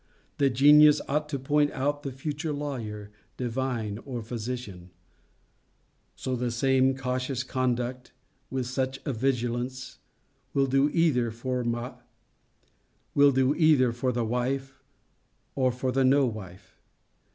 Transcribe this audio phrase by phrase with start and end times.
[0.39, 4.89] The genius ought to point out the future lawyer, divine, or physician!
[6.15, 8.11] So the same cautious conduct,
[8.49, 9.99] with such a vigilance,
[10.55, 11.99] will do either for the
[14.25, 14.81] wife,
[15.53, 16.81] or for the no wife.